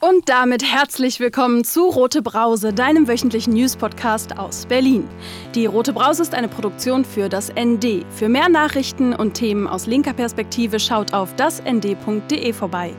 Und 0.00 0.28
damit 0.28 0.62
herzlich 0.62 1.18
willkommen 1.18 1.64
zu 1.64 1.88
Rote 1.88 2.22
Brause, 2.22 2.72
deinem 2.72 3.08
wöchentlichen 3.08 3.52
News-Podcast 3.54 4.38
aus 4.38 4.64
Berlin. 4.64 5.08
Die 5.56 5.66
Rote 5.66 5.92
Brause 5.92 6.22
ist 6.22 6.34
eine 6.34 6.46
Produktion 6.46 7.04
für 7.04 7.28
das 7.28 7.52
ND. 7.52 8.06
Für 8.10 8.28
mehr 8.28 8.48
Nachrichten 8.48 9.12
und 9.12 9.34
Themen 9.34 9.66
aus 9.66 9.86
linker 9.86 10.12
Perspektive 10.12 10.78
schaut 10.78 11.12
auf 11.12 11.34
dasnd.de 11.34 12.52
vorbei. 12.52 12.94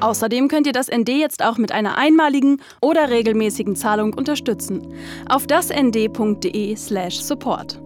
Außerdem 0.00 0.48
könnt 0.48 0.66
ihr 0.66 0.72
das 0.72 0.88
ND 0.88 1.10
jetzt 1.10 1.44
auch 1.44 1.58
mit 1.58 1.70
einer 1.70 1.98
einmaligen 1.98 2.62
oder 2.80 3.10
regelmäßigen 3.10 3.76
Zahlung 3.76 4.14
unterstützen. 4.14 4.94
Auf 5.28 5.46
dasnd.de/slash 5.46 7.20
support. 7.20 7.78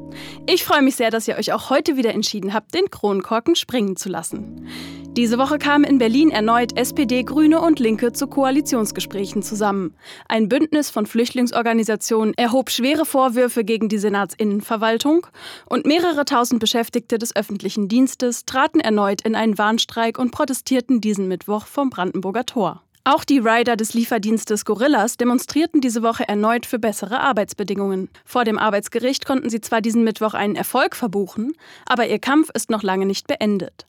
Ich 0.46 0.62
freue 0.62 0.82
mich 0.82 0.94
sehr, 0.94 1.10
dass 1.10 1.26
ihr 1.26 1.36
euch 1.36 1.52
auch 1.52 1.68
heute 1.70 1.96
wieder 1.96 2.14
entschieden 2.14 2.54
habt, 2.54 2.74
den 2.74 2.90
Kronkorken 2.90 3.56
springen 3.56 3.96
zu 3.96 4.08
lassen. 4.08 4.68
Diese 5.16 5.36
Woche 5.36 5.58
kamen 5.58 5.84
in 5.84 5.98
Berlin 5.98 6.30
erneut 6.30 6.79
SPD, 6.79 7.22
Grüne 7.22 7.61
und 7.61 7.79
Linke 7.79 8.14
zu 8.14 8.26
Koalitionsgesprächen 8.26 9.43
zusammen. 9.43 9.94
Ein 10.26 10.48
Bündnis 10.48 10.89
von 10.89 11.04
Flüchtlingsorganisationen 11.04 12.32
erhob 12.39 12.70
schwere 12.70 13.04
Vorwürfe 13.04 13.62
gegen 13.62 13.90
die 13.90 13.98
Senatsinnenverwaltung 13.98 15.26
und 15.67 15.84
mehrere 15.84 16.25
tausend 16.25 16.61
Beschäftigte 16.61 17.18
des 17.18 17.36
öffentlichen 17.36 17.89
Dienstes 17.89 18.46
traten 18.46 18.80
erneut 18.80 19.20
in 19.20 19.34
einen 19.34 19.58
Warnstreik 19.58 20.18
und 20.18 20.30
protestierten 20.30 21.03
diesen 21.03 21.29
Mittwoch 21.29 21.67
vom 21.67 21.90
Brandenburger 21.90 22.46
Tor. 22.46 22.82
Auch 23.04 23.24
die 23.24 23.40
Rider 23.40 23.74
des 23.74 23.94
Lieferdienstes 23.94 24.64
Gorillas 24.64 25.16
demonstrierten 25.16 25.80
diese 25.80 26.02
Woche 26.02 26.29
erneut 26.29 26.66
für 26.66 26.79
bessere 26.79 27.18
Arbeitsbedingungen. 27.18 28.08
Vor 28.25 28.44
dem 28.44 28.58
Arbeitsgericht 28.58 29.26
konnten 29.26 29.50
sie 29.50 29.61
zwar 29.61 29.80
diesen 29.80 30.04
Mittwoch 30.04 30.34
einen 30.34 30.54
Erfolg 30.54 30.94
verbuchen, 30.94 31.54
aber 31.84 32.06
ihr 32.06 32.20
Kampf 32.20 32.50
ist 32.55 32.70
noch 32.70 32.84
lange 32.84 33.05
nicht 33.05 33.27
beendet. 33.27 33.86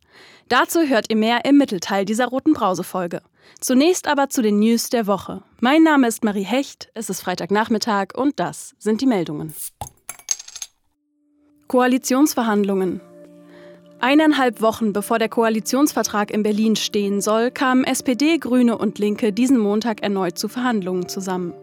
Dazu 0.49 0.81
hört 0.81 1.11
ihr 1.11 1.15
mehr 1.15 1.45
im 1.45 1.57
Mittelteil 1.57 2.05
dieser 2.05 2.25
roten 2.25 2.53
Brause-Folge. 2.53 3.21
Zunächst 3.59 4.07
aber 4.07 4.29
zu 4.29 4.41
den 4.41 4.59
News 4.59 4.89
der 4.89 5.05
Woche. 5.05 5.43
Mein 5.59 5.83
Name 5.83 6.07
ist 6.07 6.23
Marie 6.23 6.43
Hecht, 6.43 6.89
es 6.95 7.11
ist 7.11 7.21
Freitagnachmittag 7.21 8.15
und 8.15 8.39
das 8.39 8.73
sind 8.79 8.99
die 9.01 9.07
Meldungen. 9.07 9.53
Koalitionsverhandlungen. 11.67 12.99
Eineinhalb 14.03 14.61
Wochen 14.61 14.91
bevor 14.91 15.17
der 15.17 15.29
Koalitionsvertrag 15.29 16.29
in 16.29 16.43
Berlin 16.43 16.75
stehen 16.75 17.21
soll, 17.21 17.51
kamen 17.51 17.85
SPD, 17.85 18.37
Grüne 18.37 18.77
und 18.77 18.99
Linke 18.99 19.31
diesen 19.31 19.57
Montag 19.57 20.03
erneut 20.03 20.37
zu 20.37 20.49
Verhandlungen 20.49 21.07
zusammen. 21.07 21.53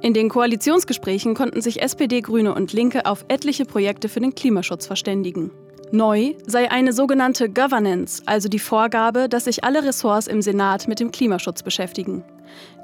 In 0.00 0.14
den 0.14 0.28
Koalitionsgesprächen 0.28 1.34
konnten 1.34 1.60
sich 1.60 1.82
SPD, 1.82 2.20
Grüne 2.20 2.54
und 2.54 2.72
Linke 2.72 3.04
auf 3.04 3.24
etliche 3.26 3.64
Projekte 3.64 4.08
für 4.08 4.20
den 4.20 4.32
Klimaschutz 4.32 4.86
verständigen. 4.86 5.50
Neu 5.90 6.34
sei 6.46 6.70
eine 6.70 6.92
sogenannte 6.92 7.50
Governance, 7.50 8.22
also 8.26 8.48
die 8.48 8.60
Vorgabe, 8.60 9.28
dass 9.28 9.46
sich 9.46 9.64
alle 9.64 9.82
Ressorts 9.82 10.28
im 10.28 10.40
Senat 10.40 10.86
mit 10.86 11.00
dem 11.00 11.10
Klimaschutz 11.10 11.64
beschäftigen. 11.64 12.22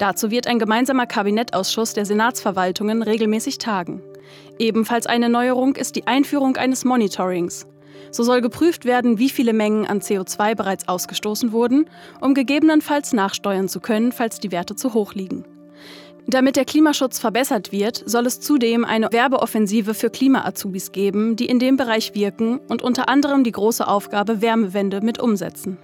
Dazu 0.00 0.32
wird 0.32 0.48
ein 0.48 0.58
gemeinsamer 0.58 1.06
Kabinettausschuss 1.06 1.92
der 1.92 2.04
Senatsverwaltungen 2.04 3.04
regelmäßig 3.04 3.58
tagen. 3.58 4.02
Ebenfalls 4.58 5.06
eine 5.06 5.28
Neuerung 5.28 5.76
ist 5.76 5.94
die 5.94 6.08
Einführung 6.08 6.56
eines 6.56 6.84
Monitorings. 6.84 7.64
So 8.10 8.22
soll 8.22 8.40
geprüft 8.40 8.84
werden, 8.84 9.18
wie 9.18 9.28
viele 9.28 9.52
Mengen 9.52 9.86
an 9.86 10.00
CO2 10.00 10.54
bereits 10.54 10.88
ausgestoßen 10.88 11.52
wurden, 11.52 11.88
um 12.20 12.34
gegebenenfalls 12.34 13.12
nachsteuern 13.12 13.68
zu 13.68 13.80
können, 13.80 14.12
falls 14.12 14.40
die 14.40 14.52
Werte 14.52 14.76
zu 14.76 14.94
hoch 14.94 15.14
liegen. 15.14 15.44
Damit 16.30 16.56
der 16.56 16.66
Klimaschutz 16.66 17.18
verbessert 17.18 17.72
wird, 17.72 18.02
soll 18.04 18.26
es 18.26 18.38
zudem 18.38 18.84
eine 18.84 19.10
Werbeoffensive 19.10 19.94
für 19.94 20.10
Klima-Azubis 20.10 20.92
geben, 20.92 21.36
die 21.36 21.46
in 21.46 21.58
dem 21.58 21.78
Bereich 21.78 22.14
wirken 22.14 22.60
und 22.68 22.82
unter 22.82 23.08
anderem 23.08 23.44
die 23.44 23.52
große 23.52 23.88
Aufgabe 23.88 24.42
Wärmewende 24.42 25.00
mit 25.00 25.18
umsetzen. 25.18 25.78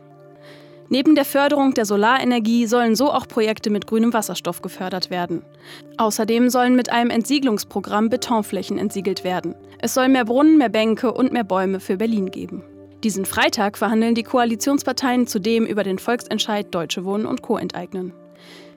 Neben 0.89 1.15
der 1.15 1.25
Förderung 1.25 1.73
der 1.75 1.87
Solarenergie 1.87 2.67
sollen 2.67 2.95
so 2.95 3.11
auch 3.11 3.27
Projekte 3.27 3.71
mit 3.71 3.87
grünem 3.87 4.13
Wasserstoff 4.13 4.63
gefördert 4.63 5.11
werden. 5.11 5.43
Außerdem 5.97 6.51
sollen 6.51 6.77
mit 6.77 6.91
einem 6.91 7.11
Entsiegelungsprogramm 7.11 8.11
Betonflächen 8.11 8.79
entsiegelt 8.79 9.25
werden. 9.25 9.55
Es 9.79 9.95
soll 9.95 10.09
mehr 10.09 10.25
Brunnen, 10.25 10.59
mehr 10.59 10.69
Bänke 10.69 11.13
und 11.13 11.33
mehr 11.33 11.45
Bäume 11.45 11.81
für 11.81 11.97
Berlin 11.97 12.31
geben. 12.31 12.63
Diesen 13.03 13.25
Freitag 13.25 13.77
verhandeln 13.77 14.15
die 14.15 14.23
Koalitionsparteien 14.23 15.27
zudem 15.27 15.67
über 15.67 15.85
den 15.85 15.99
Volksentscheid 15.99 16.75
Deutsche 16.75 17.05
Wohnen 17.05 17.27
und 17.27 17.43
Co. 17.43 17.59
enteignen. 17.59 18.13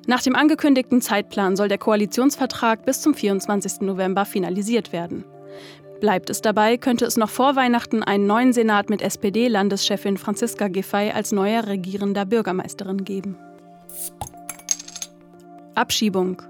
Nach 0.05 0.21
dem 0.21 0.35
angekündigten 0.35 1.01
Zeitplan 1.01 1.55
soll 1.55 1.67
der 1.67 1.77
Koalitionsvertrag 1.77 2.85
bis 2.85 3.01
zum 3.01 3.13
24. 3.13 3.81
November 3.81 4.25
finalisiert 4.25 4.93
werden. 4.93 5.25
Bleibt 5.99 6.29
es 6.29 6.41
dabei, 6.41 6.77
könnte 6.77 7.05
es 7.05 7.17
noch 7.17 7.29
vor 7.29 7.55
Weihnachten 7.55 8.03
einen 8.03 8.27
neuen 8.27 8.53
Senat 8.53 8.89
mit 8.89 9.01
SPD-Landeschefin 9.01 10.17
Franziska 10.17 10.67
Giffey 10.67 11.11
als 11.11 11.31
neuer 11.31 11.65
regierender 11.65 12.25
Bürgermeisterin 12.25 13.03
geben. 13.03 13.35
Abschiebung. 15.73 16.41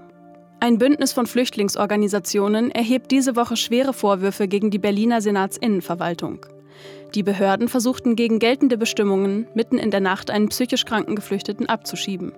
Ein 0.60 0.78
Bündnis 0.78 1.12
von 1.12 1.26
Flüchtlingsorganisationen 1.26 2.70
erhebt 2.70 3.10
diese 3.10 3.36
Woche 3.36 3.56
schwere 3.56 3.92
Vorwürfe 3.92 4.48
gegen 4.48 4.70
die 4.70 4.78
Berliner 4.78 5.20
Senatsinnenverwaltung. 5.20 6.44
Die 7.14 7.22
Behörden 7.22 7.68
versuchten 7.68 8.16
gegen 8.16 8.38
geltende 8.38 8.76
Bestimmungen 8.76 9.46
mitten 9.54 9.78
in 9.78 9.90
der 9.90 10.00
Nacht 10.00 10.30
einen 10.30 10.48
psychisch 10.48 10.84
kranken 10.84 11.16
Geflüchteten 11.16 11.66
abzuschieben. 11.66 12.32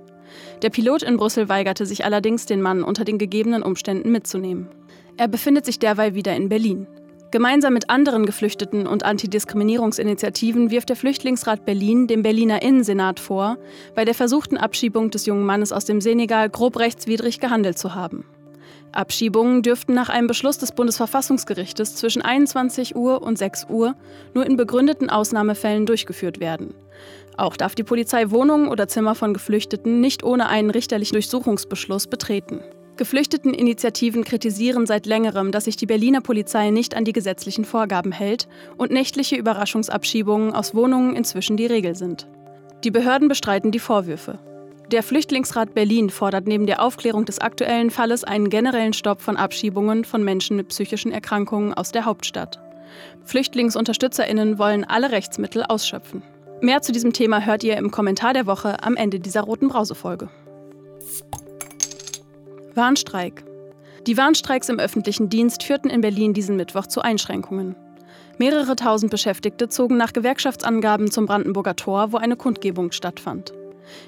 Der 0.62 0.70
Pilot 0.70 1.02
in 1.02 1.16
Brüssel 1.16 1.48
weigerte 1.48 1.86
sich 1.86 2.04
allerdings, 2.04 2.46
den 2.46 2.62
Mann 2.62 2.84
unter 2.84 3.04
den 3.04 3.18
gegebenen 3.18 3.62
Umständen 3.62 4.12
mitzunehmen. 4.12 4.68
Er 5.16 5.28
befindet 5.28 5.64
sich 5.64 5.78
derweil 5.78 6.14
wieder 6.14 6.36
in 6.36 6.48
Berlin. 6.48 6.86
Gemeinsam 7.30 7.74
mit 7.74 7.90
anderen 7.90 8.26
Geflüchteten 8.26 8.88
und 8.88 9.04
Antidiskriminierungsinitiativen 9.04 10.72
wirft 10.72 10.88
der 10.88 10.96
Flüchtlingsrat 10.96 11.64
Berlin 11.64 12.08
dem 12.08 12.22
Berliner 12.22 12.60
Innensenat 12.62 13.20
vor, 13.20 13.56
bei 13.94 14.04
der 14.04 14.14
versuchten 14.14 14.56
Abschiebung 14.56 15.10
des 15.10 15.26
jungen 15.26 15.46
Mannes 15.46 15.70
aus 15.70 15.84
dem 15.84 16.00
Senegal 16.00 16.50
grob 16.50 16.78
rechtswidrig 16.78 17.38
gehandelt 17.38 17.78
zu 17.78 17.94
haben. 17.94 18.24
Abschiebungen 18.90 19.62
dürften 19.62 19.94
nach 19.94 20.08
einem 20.08 20.26
Beschluss 20.26 20.58
des 20.58 20.72
Bundesverfassungsgerichtes 20.72 21.94
zwischen 21.94 22.22
21 22.22 22.96
Uhr 22.96 23.22
und 23.22 23.38
6 23.38 23.66
Uhr 23.68 23.94
nur 24.34 24.44
in 24.44 24.56
begründeten 24.56 25.08
Ausnahmefällen 25.08 25.86
durchgeführt 25.86 26.40
werden. 26.40 26.74
Auch 27.36 27.56
darf 27.56 27.76
die 27.76 27.84
Polizei 27.84 28.30
Wohnungen 28.30 28.68
oder 28.68 28.88
Zimmer 28.88 29.14
von 29.14 29.32
Geflüchteten 29.34 30.00
nicht 30.00 30.24
ohne 30.24 30.48
einen 30.48 30.70
richterlichen 30.70 31.14
Durchsuchungsbeschluss 31.14 32.08
betreten. 32.08 32.60
Geflüchteteninitiativen 33.00 34.24
kritisieren 34.24 34.84
seit 34.84 35.06
längerem, 35.06 35.52
dass 35.52 35.64
sich 35.64 35.76
die 35.76 35.86
Berliner 35.86 36.20
Polizei 36.20 36.68
nicht 36.68 36.94
an 36.94 37.06
die 37.06 37.14
gesetzlichen 37.14 37.64
Vorgaben 37.64 38.12
hält 38.12 38.46
und 38.76 38.90
nächtliche 38.90 39.36
Überraschungsabschiebungen 39.36 40.52
aus 40.52 40.74
Wohnungen 40.74 41.16
inzwischen 41.16 41.56
die 41.56 41.64
Regel 41.64 41.94
sind. 41.94 42.28
Die 42.84 42.90
Behörden 42.90 43.28
bestreiten 43.28 43.70
die 43.70 43.78
Vorwürfe. 43.78 44.38
Der 44.92 45.02
Flüchtlingsrat 45.02 45.72
Berlin 45.72 46.10
fordert 46.10 46.46
neben 46.46 46.66
der 46.66 46.82
Aufklärung 46.82 47.24
des 47.24 47.38
aktuellen 47.38 47.88
Falles 47.88 48.22
einen 48.22 48.50
generellen 48.50 48.92
Stopp 48.92 49.22
von 49.22 49.38
Abschiebungen 49.38 50.04
von 50.04 50.22
Menschen 50.22 50.58
mit 50.58 50.68
psychischen 50.68 51.10
Erkrankungen 51.10 51.72
aus 51.72 51.92
der 51.92 52.04
Hauptstadt. 52.04 52.60
Flüchtlingsunterstützerinnen 53.24 54.58
wollen 54.58 54.84
alle 54.84 55.10
Rechtsmittel 55.10 55.62
ausschöpfen. 55.62 56.22
Mehr 56.60 56.82
zu 56.82 56.92
diesem 56.92 57.14
Thema 57.14 57.46
hört 57.46 57.64
ihr 57.64 57.78
im 57.78 57.90
Kommentar 57.90 58.34
der 58.34 58.44
Woche 58.44 58.82
am 58.82 58.94
Ende 58.94 59.20
dieser 59.20 59.40
roten 59.40 59.68
Brausefolge. 59.68 60.28
Warnstreik. 62.74 63.44
Die 64.06 64.16
Warnstreiks 64.16 64.68
im 64.68 64.78
öffentlichen 64.78 65.28
Dienst 65.28 65.64
führten 65.64 65.90
in 65.90 66.00
Berlin 66.00 66.34
diesen 66.34 66.56
Mittwoch 66.56 66.86
zu 66.86 67.00
Einschränkungen. 67.00 67.74
Mehrere 68.38 68.76
tausend 68.76 69.10
Beschäftigte 69.10 69.68
zogen 69.68 69.96
nach 69.96 70.12
Gewerkschaftsangaben 70.12 71.10
zum 71.10 71.26
Brandenburger 71.26 71.74
Tor, 71.74 72.12
wo 72.12 72.16
eine 72.16 72.36
Kundgebung 72.36 72.92
stattfand. 72.92 73.52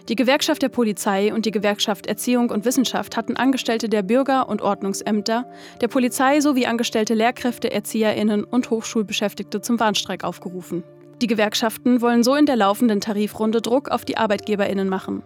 Die 0.09 0.15
Gewerkschaft 0.15 0.63
der 0.63 0.69
Polizei 0.69 1.35
und 1.35 1.45
die 1.45 1.51
Gewerkschaft 1.51 2.07
Erziehung 2.07 2.51
und 2.51 2.65
Wissenschaft 2.65 3.17
hatten 3.17 3.37
Angestellte 3.37 3.89
der 3.89 4.03
Bürger- 4.03 4.49
und 4.49 4.63
Ordnungsämter, 4.63 5.45
der 5.81 5.89
Polizei 5.89 6.41
sowie 6.41 6.67
angestellte 6.67 7.15
Lehrkräfte, 7.15 7.73
Erzieherinnen 7.73 8.45
und 8.45 8.71
Hochschulbeschäftigte 8.71 9.61
zum 9.61 9.81
Warnstreik 9.81 10.23
aufgerufen. 10.23 10.85
Die 11.21 11.27
Gewerkschaften 11.27 12.01
wollen 12.01 12.23
so 12.23 12.37
in 12.37 12.47
der 12.47 12.57
laufenden 12.57 13.01
Tarifrunde 13.01 13.61
Druck 13.61 13.91
auf 13.91 14.05
die 14.05 14.17
Arbeiterinnen 14.17 14.89
machen. 14.89 15.25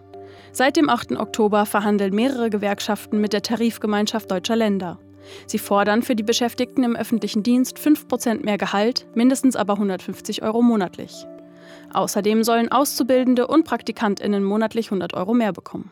Seit 0.51 0.77
dem 0.77 0.89
8. 0.89 1.13
Oktober 1.13 1.65
verhandeln 1.65 2.13
mehrere 2.13 2.49
Gewerkschaften 2.49 3.19
mit 3.19 3.33
der 3.33 3.41
Tarifgemeinschaft 3.41 4.31
deutscher 4.31 4.55
Länder. 4.55 4.99
Sie 5.45 5.59
fordern 5.59 6.01
für 6.01 6.15
die 6.15 6.23
Beschäftigten 6.23 6.83
im 6.83 6.95
öffentlichen 6.95 7.43
Dienst 7.43 7.77
5% 7.77 8.43
mehr 8.43 8.57
Gehalt, 8.57 9.07
mindestens 9.13 9.55
aber 9.55 9.73
150 9.73 10.41
Euro 10.41 10.61
monatlich. 10.61 11.25
Außerdem 11.93 12.43
sollen 12.43 12.71
Auszubildende 12.71 13.47
und 13.47 13.65
Praktikantinnen 13.65 14.43
monatlich 14.43 14.87
100 14.87 15.13
Euro 15.13 15.33
mehr 15.33 15.53
bekommen. 15.53 15.91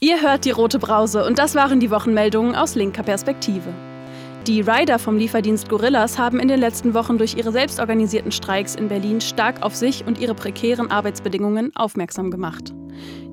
Ihr 0.00 0.20
hört 0.20 0.44
die 0.44 0.50
rote 0.50 0.78
Brause 0.80 1.24
und 1.24 1.38
das 1.38 1.54
waren 1.54 1.78
die 1.78 1.90
Wochenmeldungen 1.90 2.56
aus 2.56 2.74
linker 2.74 3.04
Perspektive. 3.04 3.72
Die 4.48 4.60
Rider 4.60 4.98
vom 4.98 5.18
Lieferdienst 5.18 5.68
Gorillas 5.68 6.18
haben 6.18 6.40
in 6.40 6.48
den 6.48 6.58
letzten 6.58 6.94
Wochen 6.94 7.16
durch 7.16 7.36
ihre 7.36 7.52
selbstorganisierten 7.52 8.32
Streiks 8.32 8.74
in 8.74 8.88
Berlin 8.88 9.20
stark 9.20 9.62
auf 9.62 9.76
sich 9.76 10.04
und 10.04 10.18
ihre 10.18 10.34
prekären 10.34 10.90
Arbeitsbedingungen 10.90 11.70
aufmerksam 11.76 12.32
gemacht. 12.32 12.74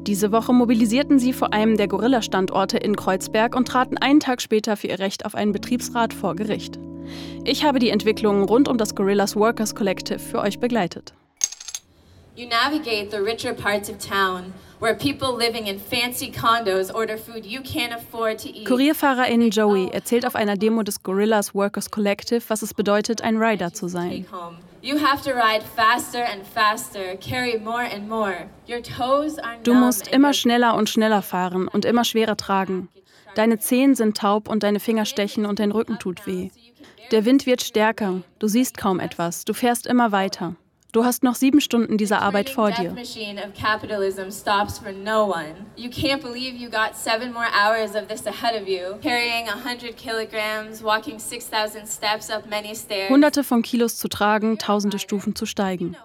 Diese 0.06 0.32
Woche 0.32 0.54
mobilisierten 0.54 1.18
sie 1.18 1.34
vor 1.34 1.52
einem 1.52 1.78
der 1.78 1.88
Gorilla-Standorte 1.88 2.78
in 2.78 2.96
Kreuzberg 2.96 3.56
und 3.56 3.68
traten 3.68 3.98
einen 3.98 4.20
Tag 4.20 4.40
später 4.40 4.78
für 4.78 4.86
ihr 4.86 5.00
Recht 5.00 5.26
auf 5.26 5.34
einen 5.34 5.52
Betriebsrat 5.52 6.14
vor 6.14 6.36
Gericht. 6.36 6.78
Ich 7.44 7.64
habe 7.64 7.80
die 7.80 7.90
Entwicklungen 7.90 8.44
rund 8.44 8.68
um 8.68 8.78
das 8.78 8.94
Gorillas 8.94 9.36
Workers 9.36 9.74
Collective 9.74 10.20
für 10.20 10.38
euch 10.38 10.60
begleitet. 10.60 11.16
You 12.36 12.48
navigate 12.48 13.10
the 13.10 13.18
richer 13.18 13.54
parts 13.56 13.90
of 13.90 13.98
town 13.98 14.54
where 14.80 14.96
people 14.96 15.36
living 15.36 15.68
in 15.68 15.80
fancy 15.80 16.32
condos 16.32 16.94
order 16.94 17.18
food 17.18 17.46
you 17.46 17.62
can't 17.62 17.94
afford 17.94 18.40
to 18.40 18.50
eat. 18.50 18.66
Kurierfahrerin 18.66 19.50
Joey 19.50 19.90
erzählt 19.92 20.26
auf 20.26 20.36
einer 20.36 20.56
Demo 20.56 20.84
des 20.84 21.04
Gorillas 21.04 21.54
Workers 21.54 21.92
Collective, 21.92 22.42
was 22.48 22.62
es 22.62 22.74
bedeutet, 22.74 23.22
ein 23.22 23.38
Rider 23.38 23.74
zu 23.74 23.88
sein. 23.88 24.26
Du 29.64 29.74
musst 29.74 30.08
immer 30.08 30.34
schneller 30.34 30.76
und 30.76 30.90
schneller 30.90 31.22
fahren 31.22 31.68
und 31.68 31.86
immer 31.86 32.06
schwerer 32.06 32.38
tragen. 32.38 32.90
Deine 33.36 33.60
Zehen 33.60 33.96
sind 33.96 34.18
taub 34.18 34.50
und 34.50 34.64
deine 34.64 34.80
Finger 34.80 35.06
stechen 35.06 35.46
und 35.46 35.60
dein 35.60 35.72
Rücken 35.72 36.00
tut 36.00 36.26
weh. 36.26 36.50
Der 37.12 37.26
Wind 37.26 37.46
wird 37.46 37.62
stärker, 37.62 38.22
du 38.40 38.48
siehst 38.48 38.78
kaum 38.78 39.00
etwas, 39.00 39.44
du 39.44 39.54
fährst 39.54 39.88
immer 39.88 40.12
weiter. 40.12 40.56
Du 40.92 41.06
hast 41.06 41.24
noch 41.24 41.36
sieben 41.36 41.62
Stunden 41.62 41.98
dieser 41.98 42.22
Arbeit 42.24 42.50
vor 42.50 42.72
dir. 42.72 42.96
Hunderte 53.10 53.44
von 53.44 53.62
Kilos 53.62 53.98
zu 53.98 54.08
tragen, 54.08 54.58
tausende 54.58 54.98
Stufen 54.98 55.36
zu 55.36 55.46
steigen. 55.46 55.96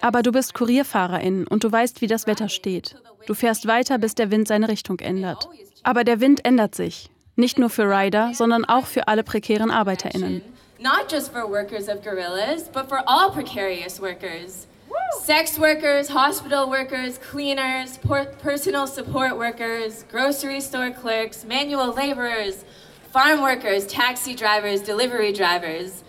Aber 0.00 0.22
du 0.22 0.32
bist 0.32 0.54
Kurierfahrerin 0.54 1.46
und 1.46 1.62
du 1.62 1.70
weißt, 1.70 2.00
wie 2.00 2.06
das 2.06 2.26
Wetter 2.26 2.48
steht. 2.48 2.96
Du 3.26 3.34
fährst 3.34 3.66
weiter, 3.66 3.98
bis 3.98 4.14
der 4.14 4.30
Wind 4.30 4.48
seine 4.48 4.68
Richtung 4.68 5.00
ändert. 5.00 5.50
Aber 5.82 6.02
der 6.04 6.20
Wind 6.20 6.46
ändert 6.46 6.74
sich. 6.74 7.10
Nicht 7.36 7.58
nur 7.58 7.68
für 7.68 7.84
Rider, 7.84 8.32
sondern 8.32 8.64
auch 8.64 8.86
für 8.86 9.08
alle 9.08 9.22
prekären 9.22 9.70
ArbeiterInnen. 9.70 10.40
Not 10.80 11.08
just 11.08 11.30
for 11.30 11.46
workers 11.46 11.88
of 11.88 12.02
gorillas, 12.02 12.68
but 12.68 12.88
for 12.88 13.02
all 13.06 13.30
precarious 13.30 14.00
workers. 14.00 14.66
Woo! 14.88 14.96
Sex 15.22 15.58
workers, 15.58 16.08
hospital 16.08 16.70
workers, 16.70 17.18
cleaners, 17.18 17.98
personal 17.98 18.86
support 18.86 19.36
workers, 19.36 20.04
grocery 20.10 20.60
store 20.60 20.90
clerks, 20.90 21.44
manual 21.44 21.92
laborers, 21.92 22.64
farm 23.12 23.42
workers, 23.42 23.86
taxi 23.86 24.34
drivers, 24.34 24.80
delivery 24.80 25.32
drivers. 25.32 26.02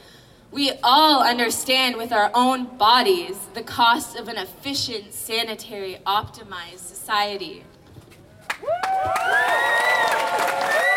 We 0.52 0.72
all 0.84 1.22
understand 1.22 1.98
with 1.98 2.12
our 2.12 2.32
own 2.34 2.78
bodies 2.78 3.38
the 3.54 3.64
cost 3.64 4.18
of 4.18 4.28
an 4.28 4.38
efficient, 4.38 5.14
sanitary, 5.14 6.00
optimized 6.06 6.80
society. 6.80 7.64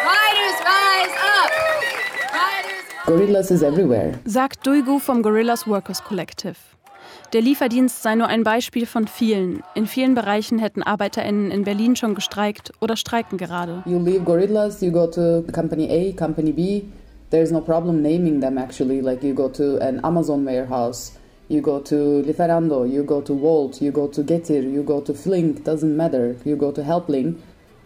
Riders, 0.05 0.59
rise 0.65 1.15
up! 1.23 1.51
Riders, 2.33 2.74
Gorillas 3.07 3.51
is 3.51 3.61
everywhere. 3.63 4.15
Sagt 4.25 4.67
Duigu 4.67 4.99
vom 4.99 5.23
Gorillas 5.23 5.69
Workers 5.69 6.03
Collective. 6.03 6.55
Der 7.35 7.43
Lieferdienst 7.43 8.03
sei 8.03 8.15
nur 8.15 8.29
ein 8.29 8.45
Beispiel 8.45 8.87
von 8.87 9.07
vielen. 9.07 9.63
In 9.75 9.87
vielen 9.87 10.15
Bereichen 10.15 10.59
hätten 10.59 10.83
ArbeiterInnen 10.83 11.51
in 11.51 11.65
Berlin 11.65 11.97
schon 11.97 12.15
gestreikt 12.15 12.73
oder 12.81 12.97
streiken 12.97 13.37
gerade. 13.37 13.83
You 13.85 13.99
leave 13.99 14.21
Gorillas, 14.21 14.81
you 14.81 14.91
go 14.91 15.07
to 15.07 15.45
Company 15.53 15.87
A, 15.91 16.19
Company 16.19 16.51
B. 16.53 16.85
There's 17.29 17.51
no 17.51 17.61
problem 17.61 18.01
naming 18.01 18.41
them 18.41 18.57
actually. 18.57 19.03
Like 19.03 19.23
you 19.23 19.35
go 19.35 19.51
to 19.51 19.79
an 19.83 20.01
Amazon 20.03 20.47
warehouse, 20.47 21.13
you 21.51 21.61
go 21.61 21.81
to 21.81 22.23
Lieferando, 22.25 22.87
you 22.87 23.05
go 23.05 23.21
to 23.21 23.35
Volt, 23.35 23.83
you 23.83 23.93
go 23.93 24.07
to 24.07 24.23
Getir, 24.23 24.63
you 24.63 24.83
go 24.83 25.03
to 25.03 25.13
Flink, 25.13 25.63
doesn't 25.63 25.95
matter. 25.95 26.37
You 26.47 26.57
go 26.57 26.73
to 26.73 26.83
Helpling. 26.83 27.37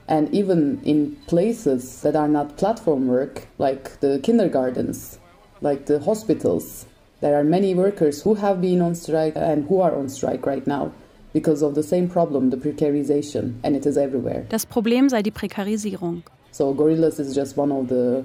And 0.09 0.33
even 0.35 0.81
in 0.85 1.17
places 1.27 2.01
that 2.01 2.17
are 2.17 2.29
not 2.29 2.57
platform 2.57 3.07
work, 3.07 3.47
like 3.59 4.01
the 4.01 4.19
kindergartens, 4.23 5.19
like 5.61 5.87
the 5.87 6.01
hospitals, 6.01 6.87
there 7.21 7.39
are 7.39 7.45
many 7.45 7.75
workers 7.75 8.23
who 8.23 8.35
have 8.35 8.61
been 8.61 8.81
on 8.81 8.95
strike 8.95 9.35
and 9.37 9.69
who 9.69 9.81
are 9.81 9.95
on 9.95 10.09
strike 10.09 10.47
right 10.47 10.67
now 10.67 10.93
because 11.33 11.63
of 11.63 11.75
the 11.75 11.83
same 11.83 12.09
problem, 12.09 12.51
the 12.51 12.57
precarization, 12.57 13.55
and 13.63 13.77
it 13.77 13.85
is 13.85 13.97
everywhere. 13.97 14.47
Das 14.49 14.65
Problem 14.65 15.09
sei 15.09 15.23
die 15.23 15.31
Prekarisierung. 15.31 16.23
So 16.53 16.73
Gorillas 16.73 17.19
is 17.19 17.35
just 17.35 17.57
one 17.57 17.71
of 17.71 17.89
the 17.89 18.25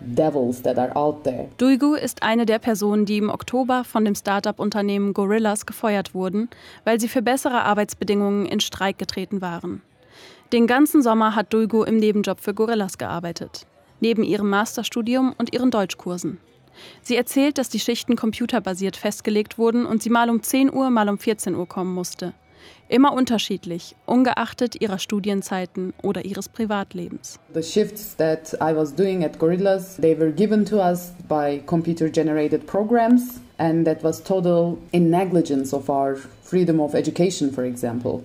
devils 0.00 0.62
that 0.62 0.78
are 0.78 0.90
out 0.96 1.22
there. 1.24 1.48
Duigu 1.58 1.94
ist 1.94 2.22
eine 2.22 2.46
der 2.46 2.58
Personen, 2.58 3.04
die 3.04 3.18
im 3.18 3.30
Oktober 3.30 3.84
von 3.84 4.04
dem 4.04 4.14
Start-up-Unternehmen 4.14 5.14
Gorillas 5.14 5.66
gefeuert 5.66 6.14
wurden, 6.14 6.48
weil 6.84 6.98
sie 6.98 7.08
für 7.08 7.22
bessere 7.22 7.62
Arbeitsbedingungen 7.62 8.46
in 8.46 8.60
Streik 8.60 8.98
getreten 8.98 9.40
waren. 9.40 9.82
Den 10.52 10.66
ganzen 10.66 11.02
Sommer 11.02 11.36
hat 11.36 11.52
Dulgu 11.52 11.84
im 11.84 11.96
Nebenjob 11.96 12.40
für 12.40 12.54
Gorillas 12.54 12.98
gearbeitet, 12.98 13.66
neben 14.00 14.22
ihrem 14.22 14.50
Masterstudium 14.50 15.34
und 15.38 15.52
ihren 15.52 15.70
Deutschkursen. 15.70 16.38
Sie 17.02 17.16
erzählt, 17.16 17.58
dass 17.58 17.68
die 17.68 17.80
Schichten 17.80 18.16
computerbasiert 18.16 18.96
festgelegt 18.96 19.58
wurden 19.58 19.86
und 19.86 20.02
sie 20.02 20.10
mal 20.10 20.30
um 20.30 20.42
10 20.42 20.72
Uhr, 20.72 20.90
mal 20.90 21.08
um 21.08 21.18
14 21.18 21.54
Uhr 21.54 21.66
kommen 21.68 21.94
musste. 21.94 22.32
Immer 22.88 23.12
unterschiedlich, 23.12 23.94
ungeachtet 24.04 24.80
ihrer 24.80 24.98
Studienzeiten 24.98 25.94
oder 26.02 26.24
ihres 26.24 26.48
Privatlebens. 26.48 27.38
The 27.54 27.62
shifts 27.62 28.16
that 28.16 28.52
I 28.54 28.74
was 28.74 28.94
doing 28.94 29.24
at 29.24 29.38
Gorillas, 29.38 29.96
they 29.96 30.18
were 30.18 30.32
given 30.32 30.64
to 30.66 30.76
us 30.76 31.12
by 31.28 31.62
computer-generated 31.66 32.66
programs, 32.66 33.40
and 33.58 33.86
that 33.86 34.02
was 34.02 34.22
total 34.22 34.78
in 34.90 35.08
negligence 35.08 35.72
of 35.72 35.88
our 35.88 36.16
freedom 36.42 36.80
of 36.80 36.94
education, 36.94 37.52
for 37.52 37.64
example. 37.64 38.24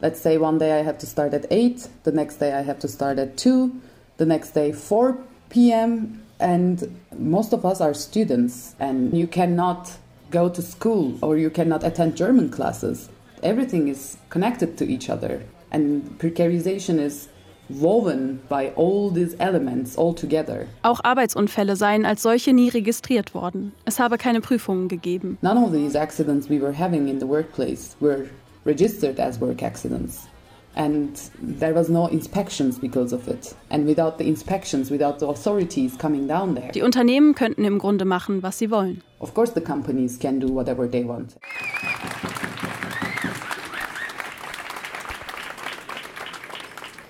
Let's 0.00 0.20
say 0.20 0.38
one 0.38 0.58
day 0.58 0.78
I 0.78 0.82
have 0.82 0.98
to 0.98 1.06
start 1.06 1.34
at 1.34 1.46
8, 1.50 1.88
the 2.04 2.12
next 2.12 2.36
day 2.36 2.52
I 2.52 2.62
have 2.62 2.78
to 2.80 2.88
start 2.88 3.18
at 3.18 3.36
2, 3.36 3.72
the 4.16 4.26
next 4.26 4.50
day 4.50 4.72
4 4.72 5.18
p.m. 5.50 6.22
And 6.40 7.00
most 7.18 7.52
of 7.52 7.64
us 7.64 7.80
are 7.80 7.94
students, 7.94 8.76
and 8.78 9.12
you 9.16 9.26
cannot 9.26 9.90
go 10.30 10.48
to 10.48 10.62
school 10.62 11.18
or 11.20 11.36
you 11.36 11.50
cannot 11.50 11.82
attend 11.82 12.16
German 12.16 12.50
classes. 12.50 13.08
Everything 13.42 13.88
is 13.88 14.16
connected 14.30 14.76
to 14.78 14.84
each 14.84 15.10
other, 15.10 15.42
and 15.72 16.18
precarization 16.18 17.00
is 17.00 17.28
woven 17.68 18.40
by 18.48 18.70
all 18.76 19.10
these 19.10 19.36
elements 19.38 19.96
all 19.96 20.14
together. 20.14 20.66
Auch 20.82 21.00
Arbeitsunfälle 21.02 21.76
seien 21.76 22.04
als 22.04 22.22
solche 22.22 22.52
nie 22.52 22.68
registriert 22.68 23.34
worden. 23.34 23.72
Es 23.84 23.98
habe 23.98 24.16
keine 24.16 24.40
Prüfungen 24.40 24.88
gegeben. 24.88 25.38
None 25.42 25.58
of 25.58 25.72
these 25.72 25.98
accidents 25.98 26.48
we 26.48 26.60
were 26.60 26.72
having 26.72 27.08
in 27.08 27.20
the 27.20 27.26
workplace 27.26 27.96
were 28.00 28.26
registered 28.68 29.18
as 29.18 29.40
work 29.40 29.62
accidents. 29.62 30.28
And 30.76 31.18
there 31.40 31.74
was 31.74 31.88
no 31.88 32.06
inspections 32.06 32.78
because 32.78 33.12
of 33.12 33.26
it. 33.26 33.54
And 33.70 33.86
without 33.86 34.18
the 34.18 34.28
inspections, 34.28 34.90
without 34.90 35.18
the 35.18 35.26
authorities 35.26 35.96
coming 35.96 36.28
down 36.28 36.54
there. 36.54 36.70
Die 36.70 36.82
Unternehmen 36.82 37.34
könnten 37.34 37.64
im 37.64 37.78
Grunde 37.78 38.04
machen, 38.04 38.42
was 38.42 38.58
sie 38.58 38.70
wollen. 38.70 39.02
Of 39.20 39.34
course 39.34 39.52
the 39.54 39.62
companies 39.62 40.18
can 40.18 40.38
do 40.38 40.48
whatever 40.48 40.86
they 40.86 41.02
want. 41.02 41.36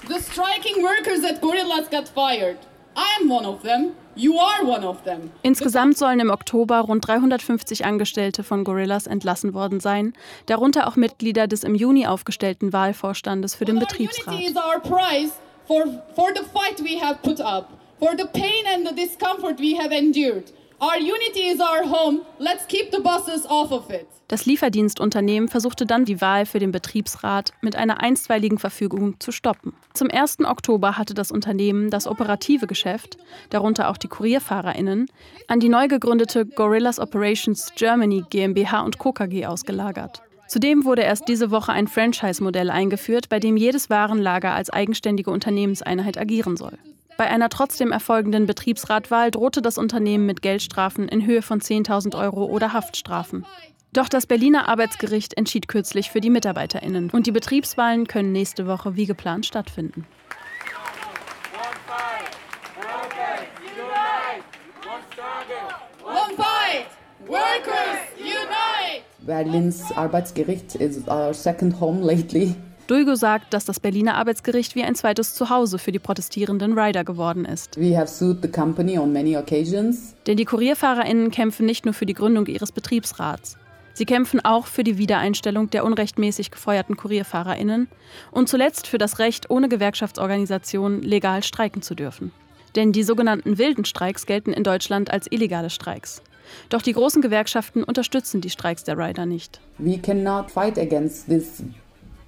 The 0.09 0.21
striking 0.21 0.83
workers 0.83 1.25
at 1.25 1.43
Gorillas 1.43 1.88
got 1.91 2.09
fired. 2.09 2.59
I 2.97 3.19
am 3.21 3.29
one 3.29 3.45
of 3.45 3.62
them. 3.62 3.95
Insgesamt 5.43 5.97
sollen 5.97 6.21
im 6.21 6.31
Oktober 6.31 6.81
rund 6.81 7.07
350 7.07 7.85
Angestellte 7.85 8.43
von 8.43 8.65
Gorillas 8.65 9.07
entlassen 9.07 9.55
worden 9.55 9.81
sein, 9.81 10.13
darunter 10.47 10.89
auch 10.89 10.97
Mitglieder 10.97 11.47
des 11.47 11.65
im 11.65 11.75
Juni 11.75 12.07
aufgestellten 12.07 12.73
Wahlvorstandes 12.73 13.55
für 13.55 13.65
den 13.65 13.79
Betriebsrat. 13.79 14.35
For 18.01 18.13
the 18.17 18.27
pain 18.33 18.65
and 18.73 18.87
the 18.87 18.95
discomfort 18.95 19.59
we 19.59 19.75
have 19.75 19.93
endured. 19.93 20.47
The. 20.47 20.58
Das 24.28 24.47
Lieferdienstunternehmen 24.47 25.49
versuchte 25.49 25.87
dann 25.87 26.04
die 26.04 26.20
Wahl 26.20 26.47
für 26.47 26.61
den 26.61 26.70
Betriebsrat 26.70 27.52
mit 27.62 27.75
einer 27.75 28.00
einstweiligen 28.00 28.58
Verfügung 28.58 29.18
zu 29.18 29.32
stoppen. 29.32 29.73
Zum 29.94 30.08
1. 30.08 30.40
Oktober 30.44 30.97
hatte 30.97 31.14
das 31.14 31.32
Unternehmen 31.32 31.90
das 31.90 32.06
operative 32.06 32.68
Geschäft, 32.68 33.18
darunter 33.50 33.88
auch 33.88 33.97
die 33.97 34.06
Kurierfahrerinnen, 34.06 35.11
an 35.49 35.61
die 35.61 35.68
neu 35.68 35.88
gegründete 35.88 36.47
Gorillas 36.47 37.00
Operations 37.00 37.73
Germany 37.75 38.25
GmbH 38.30 38.82
und 38.82 38.99
Co. 38.99 39.12
KG 39.12 39.47
ausgelagert. 39.47 40.23
Zudem 40.47 40.85
wurde 40.85 41.02
erst 41.02 41.26
diese 41.28 41.50
Woche 41.50 41.73
ein 41.73 41.88
Franchise-Modell 41.88 42.70
eingeführt, 42.70 43.28
bei 43.28 43.40
dem 43.40 43.56
jedes 43.56 43.90
Warenlager 43.90 44.52
als 44.52 44.70
eigenständige 44.70 45.30
Unternehmenseinheit 45.30 46.16
agieren 46.18 46.56
soll. 46.56 46.78
Bei 47.19 47.27
einer 47.27 47.49
trotzdem 47.49 47.91
erfolgenden 47.91 48.47
Betriebsratwahl 48.47 49.33
drohte 49.33 49.61
das 49.61 49.77
Unternehmen 49.77 50.25
mit 50.25 50.41
Geldstrafen 50.41 51.09
in 51.09 51.27
Höhe 51.27 51.43
von 51.43 51.61
10.000 51.61 52.17
Euro 52.17 52.45
oder 52.45 52.73
Haftstrafen. 52.73 53.45
Doch 53.93 54.09
das 54.09 54.29
Berliner 54.29 54.69
Arbeitsgericht 54.69 55.37
entschied 55.37 55.67
kürzlich 55.67 56.13
für 56.13 56.21
die 56.21 56.31
MitarbeiterInnen 56.31 57.11
und 57.11 57.27
die 57.27 57.33
Betriebswahlen 57.33 58.07
können 58.07 58.31
nächste 58.31 58.69
Woche 58.69 58.95
wie 58.95 59.07
geplant 59.07 59.47
stattfinden. 59.47 60.07
Berlins 69.27 69.91
Arbeitsgericht 69.97 70.77
is 70.77 71.09
our 71.09 71.35
second 71.35 71.81
home 71.81 72.01
lately. 72.01 72.55
Dulgo 72.88 73.16
sagt, 73.16 73.52
dass 73.52 73.66
das 73.66 73.80
Berliner 73.80 74.14
Arbeitsgericht 74.14 74.75
wie 74.75 74.83
ein 74.83 74.95
zweites 74.95 75.35
Zuhause 75.35 75.78
für 75.78 75.92
die 75.92 75.99
protestierenden 75.99 76.78
Rider 76.78 77.04
geworden 77.04 77.45
ist. 77.45 77.78
We 77.78 77.95
have 77.95 78.09
sued 78.09 78.38
the 78.40 78.49
company 78.49 78.99
on 78.99 79.12
many 79.12 79.37
occasions. 79.37 80.14
Denn 80.26 80.38
die 80.38 80.47
KurierfahrerInnen 80.47 81.30
kämpfen 81.30 81.66
nicht 81.66 81.85
nur 81.85 81.92
für 81.92 82.07
die 82.07 82.14
Gründung 82.14 82.47
ihres 82.47 82.73
Betriebsrats. 82.73 83.59
Sie 83.92 84.07
kämpfen 84.07 84.42
auch 84.42 84.64
für 84.64 84.85
die 84.85 84.97
Wiedereinstellung 84.97 85.68
der 85.68 85.85
unrechtmäßig 85.85 86.50
gefeuerten 86.50 86.97
KurierfahrerInnen 86.97 87.88
und 88.30 88.49
zuletzt 88.49 88.87
für 88.87 88.97
das 88.97 89.18
Recht, 89.18 89.50
ohne 89.50 89.68
Gewerkschaftsorganisation 89.68 91.02
legal 91.02 91.42
streiken 91.42 91.83
zu 91.83 91.95
dürfen. 91.95 92.33
Denn 92.75 92.92
die 92.92 93.02
sogenannten 93.02 93.59
wilden 93.59 93.85
Streiks 93.85 94.25
gelten 94.25 94.54
in 94.54 94.64
Deutschland 94.64 95.11
als 95.11 95.30
illegale 95.30 95.68
Streiks. 95.68 96.23
Doch 96.71 96.80
die 96.80 96.95
großen 96.95 97.21
Gewerkschaften 97.21 97.85
unterstützen 97.85 98.40
die 98.40 98.49
Streiks 98.49 98.85
der 98.85 98.97
Rider 98.97 99.26
nicht. 99.26 99.61
We 99.76 99.99
cannot 99.99 100.50
fight 100.50 100.78
against 100.78 101.26
this 101.26 101.62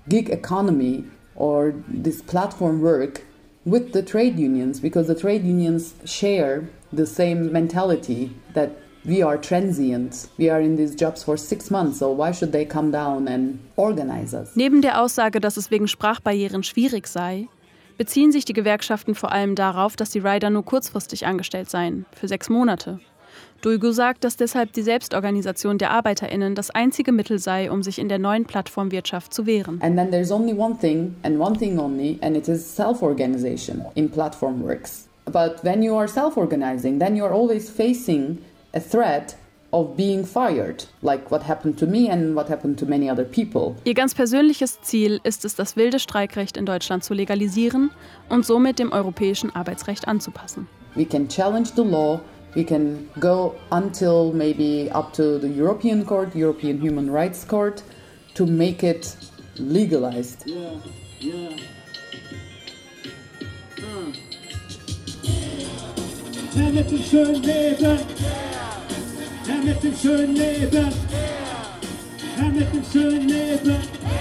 gig 0.09 0.30
economy 0.30 1.04
or 1.35 1.75
this 1.88 2.23
platform 2.23 2.80
work 2.80 3.23
with 3.64 3.92
the 3.92 4.02
trade 4.02 4.38
unions 4.38 4.80
because 4.80 5.07
the 5.07 5.14
trade 5.14 5.45
unions 5.45 5.95
share 6.04 6.69
the 6.92 7.07
same 7.07 7.52
mentality 7.52 8.33
that 8.54 8.71
we 9.04 9.23
are 9.23 9.38
transient. 9.38 10.28
We 10.38 10.50
are 10.50 10.61
in 10.61 10.76
these 10.76 10.95
jobs 10.95 11.25
for 11.25 11.37
six 11.37 11.71
months, 11.71 11.99
so 11.99 12.11
why 12.11 12.33
should 12.33 12.52
they 12.52 12.64
come 12.64 12.90
down 12.90 13.28
and 13.28 13.59
organize 13.76 14.35
us? 14.35 14.54
Neben 14.57 14.83
der 14.83 15.00
Aussage, 15.00 15.40
dass 15.40 15.57
es 15.57 15.71
wegen 15.71 15.88
Sprachbarrieren 15.88 16.62
schwierig 16.62 17.07
sei, 17.07 17.49
beziehen 17.97 18.33
sich 18.33 18.45
die 18.45 18.52
Gewerkschaften 18.52 19.14
vor 19.14 19.33
allem 19.33 19.54
darauf, 19.54 19.97
dass 19.97 20.11
die 20.11 20.21
Rider 20.21 20.50
nur 20.50 20.64
kurzfristig 20.64 21.26
angestellt 21.26 21.71
seien, 21.71 22.07
für 22.12 22.28
sechs 22.28 22.49
Monate. 22.49 23.00
Dulgu 23.62 23.93
sagt, 23.93 24.25
dass 24.25 24.37
deshalb 24.37 24.73
die 24.73 24.83
Selbstorganisation 24.83 25.76
der 25.76 25.90
ArbeiterInnen 25.90 26.55
das 26.55 26.71
einzige 26.71 27.12
Mittel 27.12 27.38
sei, 27.38 27.71
um 27.71 27.83
sich 27.83 27.99
in 27.99 28.09
der 28.09 28.19
neuen 28.19 28.47
Plattformwirtschaft 28.47 29.35
zu 29.35 29.45
wehren. 29.45 29.81
And 29.83 29.97
then 29.97 30.11
there's 30.11 30.33
only 30.33 30.55
one 30.55 30.79
thing 30.79 31.14
and 31.23 31.38
one 31.38 31.59
thing 31.59 31.79
only, 31.79 32.19
and 32.23 32.37
it 32.37 32.49
is 32.49 32.64
self-organization 32.75 33.85
in 33.95 34.09
platform 34.11 34.62
works. 34.62 35.09
But 35.26 35.62
when 35.62 35.83
you 35.83 35.95
are 35.95 36.09
self-organizing, 36.09 36.99
then 36.99 37.17
you 37.17 37.25
are 37.25 37.35
always 37.35 37.69
facing 37.69 38.38
a 38.75 38.81
threat 38.81 39.37
of 39.73 39.95
being 39.97 40.25
fired, 40.25 40.85
like 41.02 41.31
what 41.31 41.47
happened 41.47 41.79
to 41.79 41.87
me 41.87 42.11
and 42.11 42.35
what 42.35 42.49
happened 42.49 42.79
to 42.79 42.87
many 42.87 43.11
other 43.11 43.25
people. 43.25 43.76
Ihr 43.85 43.95
ganz 43.95 44.14
persönliches 44.14 44.81
Ziel 44.81 45.21
ist 45.23 45.45
es, 45.45 45.55
das 45.55 45.76
wilde 45.76 45.99
Streikrecht 45.99 46.57
in 46.57 46.67
Deutschland 46.67 47.05
zu 47.05 47.14
legalisieren 47.14 47.90
und 48.29 48.45
somit 48.45 48.79
dem 48.79 48.90
europäischen 48.90 49.55
Arbeitsrecht 49.55 50.09
anzupassen. 50.09 50.67
We 50.97 51.05
can 51.05 51.29
challenge 51.29 51.69
the 51.76 51.83
law 51.83 52.21
we 52.54 52.64
can 52.64 53.09
go 53.19 53.54
until 53.71 54.33
maybe 54.33 54.90
up 54.90 55.12
to 55.14 55.38
the 55.38 55.49
European 55.49 56.04
Court, 56.04 56.35
European 56.35 56.80
Human 56.80 57.11
Rights 57.11 57.45
Court, 57.45 57.83
to 58.35 58.47
make 58.47 58.83
it 58.83 59.16
legalized. 59.59 60.45
Yeah, 60.47 60.75
yeah. 61.21 61.57
Uh. 63.78 64.12
Herr 66.54 66.73
mit 66.73 66.90
dem 66.90 67.02
schönen 67.02 67.42
Leben, 67.42 67.99
Herr 69.47 69.62
mit 69.62 69.83
dem 69.83 69.97
schönen 69.97 70.35
Leben, 70.35 70.92
Herr 72.37 72.50
mit 72.50 72.73
dem 72.75 72.85
schönen 72.85 73.28
Leben. 73.28 74.20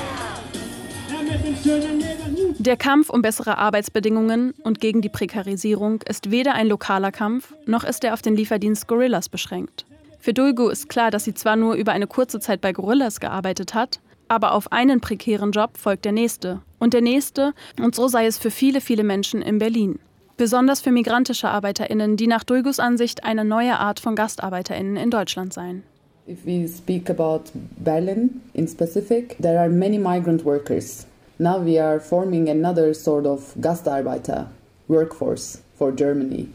Der 2.57 2.77
Kampf 2.77 3.09
um 3.09 3.21
bessere 3.21 3.57
Arbeitsbedingungen 3.57 4.53
und 4.63 4.79
gegen 4.79 5.01
die 5.01 5.09
Prekarisierung 5.09 6.01
ist 6.07 6.31
weder 6.31 6.53
ein 6.53 6.67
lokaler 6.67 7.11
Kampf, 7.11 7.53
noch 7.65 7.83
ist 7.83 8.03
er 8.03 8.13
auf 8.13 8.21
den 8.21 8.35
Lieferdienst 8.35 8.87
Gorillas 8.87 9.29
beschränkt. 9.29 9.85
Für 10.19 10.33
Dulgu 10.33 10.67
ist 10.67 10.89
klar, 10.89 11.11
dass 11.11 11.23
sie 11.23 11.33
zwar 11.33 11.55
nur 11.55 11.75
über 11.75 11.93
eine 11.93 12.07
kurze 12.07 12.39
Zeit 12.39 12.61
bei 12.61 12.73
Gorillas 12.73 13.19
gearbeitet 13.19 13.73
hat, 13.73 13.99
aber 14.27 14.53
auf 14.53 14.71
einen 14.71 15.01
prekären 15.01 15.51
Job 15.51 15.77
folgt 15.77 16.05
der 16.05 16.11
nächste 16.11 16.61
und 16.77 16.93
der 16.93 17.01
nächste, 17.01 17.53
und 17.79 17.95
so 17.95 18.07
sei 18.07 18.25
es 18.25 18.37
für 18.37 18.51
viele, 18.51 18.81
viele 18.81 19.03
Menschen 19.03 19.41
in 19.41 19.57
Berlin. 19.57 19.99
Besonders 20.37 20.81
für 20.81 20.91
migrantische 20.91 21.49
ArbeiterInnen, 21.49 22.15
die 22.15 22.27
nach 22.27 22.43
Dulgus 22.43 22.79
Ansicht 22.79 23.23
eine 23.23 23.43
neue 23.43 23.77
Art 23.79 23.99
von 23.99 24.15
GastarbeiterInnen 24.15 24.97
in 24.97 25.09
Deutschland 25.09 25.53
seien. 25.53 25.83
If 26.27 26.45
we 26.45 26.67
speak 26.67 27.09
about 27.09 27.51
Berlin 27.77 28.41
in 28.53 28.67
specific, 28.67 29.35
there 29.41 29.59
are 29.59 29.69
many 29.69 29.97
migrant 29.97 30.45
workers. 30.45 31.07
Now 31.41 31.57
we 31.57 31.79
are 31.79 32.01
forming 32.01 32.49
another 32.49 32.93
sort 32.93 33.25
of 33.25 33.55
Gastarbeiter 33.61 34.47
workforce 34.89 35.61
for 35.77 35.93
Germany. 35.93 36.49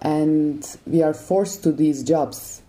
And 0.00 0.66
we 0.84 1.00
are 1.04 1.14
forced 1.14 1.62
to 1.62 1.70
these 1.70 2.02
jobs 2.02 2.60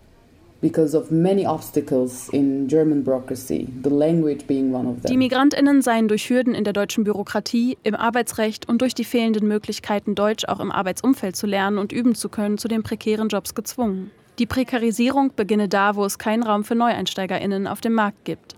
because 0.62 0.96
of 0.96 1.12
many 1.12 1.48
obstacles 1.48 2.30
in 2.30 2.68
German 2.68 3.02
bureaucracy, 3.02 3.68
the 3.82 3.90
language 3.90 4.46
being 4.46 4.72
one 4.72 4.88
of 4.88 5.02
them. 5.02 5.12
Die 5.12 5.18
Migrantinnen 5.18 5.82
seien 5.82 6.08
durch 6.08 6.30
Hürden 6.30 6.54
in 6.54 6.64
der 6.64 6.74
deutschen 6.74 7.04
Bürokratie, 7.04 7.80
im 7.82 7.96
Arbeitsrecht 7.96 8.70
und 8.70 8.82
durch 8.82 8.94
die 8.94 9.04
fehlenden 9.04 9.48
Möglichkeiten 9.48 10.14
Deutsch 10.14 10.46
auch 10.46 10.60
im 10.60 10.72
Arbeitsumfeld 10.72 11.36
zu 11.36 11.48
lernen 11.48 11.80
und 11.80 11.92
üben 11.92 12.14
zu 12.14 12.30
können, 12.30 12.60
zu 12.60 12.68
den 12.68 12.84
prekären 12.84 13.30
Jobs 13.30 13.56
gezwungen. 13.56 14.12
Die 14.38 14.46
Prekarisierung 14.46 15.32
beginne 15.36 15.68
da, 15.68 15.96
wo 15.96 16.06
es 16.06 16.20
keinen 16.20 16.44
Raum 16.44 16.64
für 16.64 16.76
Neueinsteigerinnen 16.76 17.66
auf 17.66 17.82
dem 17.82 17.94
Markt 17.94 18.24
gibt. 18.26 18.57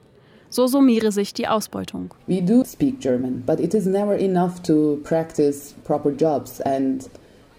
So 0.50 0.68
summiere 0.68 1.12
sich 1.12 1.34
die 1.34 1.48
Ausbeutung. 1.48 2.13
We 2.27 2.41
do 2.41 2.63
speak 2.63 3.00
German, 3.00 3.44
but 3.46 3.60
it 3.60 3.74
is 3.74 3.86
never 3.86 4.15
enough 4.15 4.62
to 4.63 5.00
practice 5.03 5.75
proper 5.84 6.12
jobs 6.12 6.60
and 6.62 7.10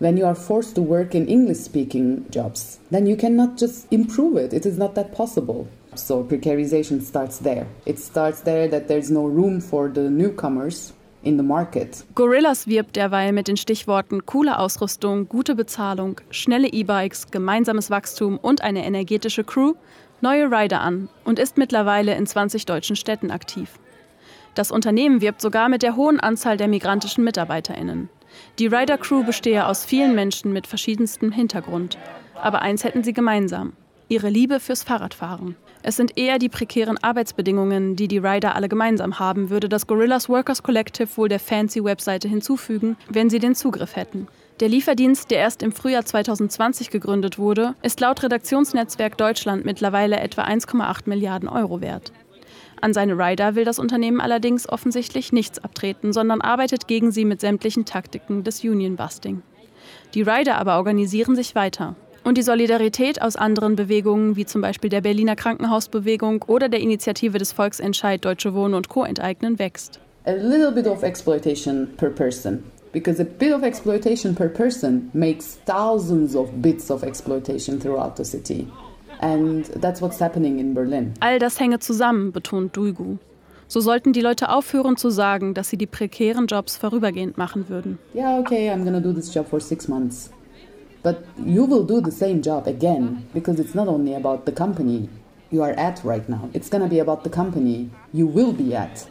when 0.00 0.16
you 0.16 0.24
are 0.26 0.34
forced 0.34 0.74
to 0.74 0.82
work 0.82 1.14
in 1.14 1.28
English 1.28 1.58
speaking 1.58 2.24
jobs, 2.30 2.80
then 2.90 3.06
you 3.06 3.16
cannot 3.16 3.58
just 3.58 3.86
improve 3.92 4.36
it. 4.36 4.52
It 4.52 4.66
is 4.66 4.78
not 4.78 4.94
that 4.94 5.12
possible. 5.12 5.68
So 5.94 6.24
precarization 6.24 7.02
starts 7.02 7.38
there. 7.38 7.66
It 7.84 7.98
starts 7.98 8.40
there 8.42 8.66
that 8.68 8.88
there's 8.88 9.10
no 9.10 9.26
room 9.26 9.60
for 9.60 9.88
the 9.88 10.08
newcomers 10.08 10.94
in 11.22 11.36
the 11.36 11.42
market. 11.42 12.04
Gorillas 12.14 12.66
wirbt 12.66 12.96
derweil 12.96 13.32
mit 13.32 13.48
den 13.48 13.56
Stichworten 13.56 14.24
coole 14.24 14.58
Ausrüstung, 14.58 15.28
gute 15.28 15.54
Bezahlung, 15.54 16.20
schnelle 16.30 16.68
E-Bikes, 16.68 17.30
gemeinsames 17.30 17.90
Wachstum 17.90 18.38
und 18.38 18.62
eine 18.62 18.84
energetische 18.84 19.44
Crew 19.44 19.74
neue 20.22 20.50
Rider 20.50 20.80
an 20.80 21.08
und 21.24 21.38
ist 21.38 21.58
mittlerweile 21.58 22.14
in 22.14 22.26
20 22.26 22.66
deutschen 22.66 22.96
Städten 22.96 23.30
aktiv. 23.30 23.78
Das 24.54 24.70
Unternehmen 24.70 25.20
wirbt 25.20 25.40
sogar 25.40 25.68
mit 25.68 25.82
der 25.82 25.96
hohen 25.96 26.20
Anzahl 26.20 26.56
der 26.56 26.68
migrantischen 26.68 27.24
MitarbeiterInnen. 27.24 28.08
Die 28.58 28.66
Rider 28.66 28.98
Crew 28.98 29.22
bestehe 29.22 29.66
aus 29.66 29.84
vielen 29.84 30.14
Menschen 30.14 30.52
mit 30.52 30.66
verschiedenstem 30.66 31.32
Hintergrund. 31.32 31.98
Aber 32.34 32.62
eins 32.62 32.84
hätten 32.84 33.04
sie 33.04 33.12
gemeinsam: 33.12 33.72
ihre 34.08 34.28
Liebe 34.28 34.60
fürs 34.60 34.82
Fahrradfahren. 34.82 35.56
Es 35.82 35.96
sind 35.96 36.18
eher 36.18 36.38
die 36.38 36.48
prekären 36.48 36.98
Arbeitsbedingungen, 36.98 37.96
die 37.96 38.08
die 38.08 38.18
Rider 38.18 38.54
alle 38.54 38.68
gemeinsam 38.68 39.18
haben, 39.18 39.48
würde 39.48 39.68
das 39.68 39.86
Gorillas 39.86 40.28
Workers 40.28 40.62
Collective 40.62 41.08
wohl 41.16 41.28
der 41.28 41.40
fancy 41.40 41.82
Webseite 41.82 42.28
hinzufügen, 42.28 42.96
wenn 43.08 43.30
sie 43.30 43.38
den 43.38 43.54
Zugriff 43.54 43.96
hätten. 43.96 44.28
Der 44.60 44.68
Lieferdienst, 44.68 45.30
der 45.30 45.38
erst 45.38 45.62
im 45.62 45.72
Frühjahr 45.72 46.04
2020 46.04 46.90
gegründet 46.90 47.38
wurde, 47.38 47.74
ist 47.82 47.98
laut 47.98 48.22
Redaktionsnetzwerk 48.22 49.16
Deutschland 49.16 49.64
mittlerweile 49.64 50.20
etwa 50.20 50.42
1,8 50.42 51.04
Milliarden 51.06 51.48
Euro 51.48 51.80
wert. 51.80 52.12
An 52.82 52.92
seine 52.92 53.14
Rider 53.14 53.54
will 53.54 53.64
das 53.64 53.78
Unternehmen 53.78 54.20
allerdings 54.20 54.68
offensichtlich 54.68 55.32
nichts 55.32 55.58
abtreten, 55.64 56.12
sondern 56.12 56.42
arbeitet 56.42 56.88
gegen 56.88 57.10
sie 57.10 57.24
mit 57.24 57.40
sämtlichen 57.40 57.86
Taktiken 57.86 58.44
des 58.44 58.62
Union-Busting. 58.62 59.42
Die 60.12 60.22
Rider 60.22 60.58
aber 60.58 60.76
organisieren 60.76 61.36
sich 61.36 61.54
weiter. 61.54 61.96
Und 62.22 62.36
die 62.36 62.42
Solidarität 62.42 63.22
aus 63.22 63.36
anderen 63.36 63.76
Bewegungen, 63.76 64.36
wie 64.36 64.44
zum 64.44 64.60
Beispiel 64.60 64.90
der 64.90 65.00
Berliner 65.00 65.36
Krankenhausbewegung 65.36 66.44
oder 66.46 66.68
der 66.68 66.80
Initiative 66.80 67.38
des 67.38 67.52
Volksentscheid 67.52 68.22
Deutsche 68.22 68.52
Wohnen 68.52 68.74
und 68.74 68.90
Co. 68.90 69.04
enteignen, 69.04 69.58
wächst. 69.58 70.00
A 70.26 70.32
little 70.32 70.70
bit 70.70 70.86
of 70.86 71.02
exploitation 71.02 71.88
per 71.96 72.10
person. 72.10 72.62
Because 72.92 73.20
a 73.20 73.24
bit 73.24 73.52
of 73.52 73.62
exploitation 73.62 74.34
per 74.34 74.48
person 74.48 75.10
makes 75.14 75.58
thousands 75.64 76.34
of 76.34 76.60
bits 76.60 76.90
of 76.90 77.04
exploitation 77.04 77.80
throughout 77.80 78.16
the 78.16 78.24
city. 78.24 78.66
And 79.20 79.66
that's 79.66 80.00
what's 80.00 80.18
happening 80.18 80.58
in 80.58 80.74
Berlin. 80.74 81.14
All 81.20 81.38
das 81.38 81.60
hänge 81.60 81.78
zusammen, 81.78 82.32
betont 82.32 82.76
Duigu. 82.76 83.18
So 83.68 83.80
sollten 83.80 84.12
die 84.12 84.20
Leute 84.20 84.48
aufhören 84.48 84.96
zu 84.96 85.10
sagen, 85.10 85.54
dass 85.54 85.70
sie 85.70 85.76
die 85.76 85.86
prekären 85.86 86.48
Jobs 86.48 86.76
vorübergehend 86.76 87.38
machen 87.38 87.68
würden. 87.68 87.98
Yeah, 88.12 88.40
okay, 88.40 88.68
I'm 88.68 88.84
gonna 88.84 88.98
do 88.98 89.12
this 89.12 89.32
job 89.32 89.46
for 89.48 89.60
six 89.60 89.86
months. 89.86 90.30
But 91.02 91.18
you 91.46 91.64
will 91.64 91.84
do 91.84 92.00
the 92.00 92.10
same 92.10 92.42
job 92.42 92.66
again 92.66 93.24
because 93.32 93.60
it's 93.60 93.74
not 93.74 93.86
only 93.86 94.14
about 94.14 94.44
the 94.44 94.52
company 94.52 95.08
you 95.50 95.62
are 95.62 95.72
at 95.78 96.04
right 96.04 96.28
now. 96.28 96.48
It's 96.52 96.68
to 96.68 96.88
be 96.88 97.00
about 97.00 97.22
the 97.22 97.30
company 97.30 97.90
you 98.12 98.26
will 98.26 98.52
be 98.52 98.74
at. 98.74 99.06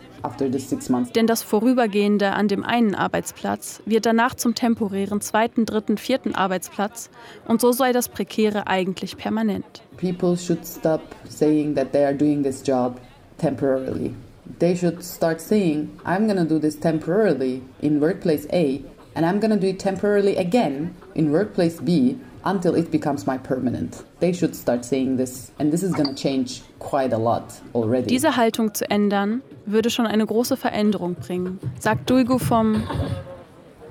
Denn 1.16 1.28
das 1.28 1.44
Vorübergehende 1.44 2.32
an 2.32 2.48
dem 2.48 2.64
einen 2.64 2.96
Arbeitsplatz 2.96 3.82
wird 3.86 4.06
danach 4.06 4.36
zum 4.36 4.56
temporären 4.56 5.22
zweiten, 5.22 5.66
dritten, 5.66 5.98
vierten 5.98 6.36
Arbeitsplatz 6.36 7.10
und 7.48 7.62
so 7.62 7.72
sei 7.72 7.92
das 7.92 8.10
Prekäre 8.10 8.68
eigentlich 8.68 9.18
permanent. 9.18 9.82
People 9.98 10.38
should 10.38 10.66
stop 10.66 11.02
saying 11.28 11.76
that 11.76 11.92
they 11.92 12.06
are 12.06 12.16
doing 12.16 12.44
this 12.44 12.64
job 12.66 13.00
temporarily. 13.38 14.14
They 14.60 14.76
should 14.76 15.04
start 15.04 15.40
saying, 15.40 15.90
I'm 16.06 16.28
to 16.28 16.46
do 16.46 16.60
this 16.60 16.80
temporarily 16.80 17.62
in 17.82 18.02
workplace 18.02 18.48
A 18.52 18.82
and 19.16 19.26
I'm 19.26 19.40
to 19.42 19.58
do 19.58 19.68
it 19.68 19.80
temporarily 19.80 20.38
again 20.38 20.96
in 21.16 21.32
workplace 21.32 21.80
B 21.82 22.18
until 22.44 22.76
it 22.76 22.92
becomes 22.92 23.26
my 23.26 23.38
permanent. 23.38 24.04
They 24.20 24.34
should 24.34 24.56
start 24.56 24.86
saying 24.86 25.18
this 25.18 25.52
and 25.60 25.72
this 25.72 25.84
is 25.84 25.94
going 25.94 26.08
to 26.08 26.16
change 26.16 26.62
quite 26.80 27.14
a 27.14 27.18
lot 27.18 27.54
already. 27.74 28.08
Diese 28.08 28.36
Haltung 28.36 28.74
zu 28.74 28.90
ändern 28.90 29.42
würde 29.66 29.90
schon 29.90 30.08
eine 30.08 30.26
große 30.26 30.58
Veränderung 30.58 31.16
bringen, 31.16 31.60
sagt 31.80 32.10
Duigo 32.10 32.38
vom 32.38 32.84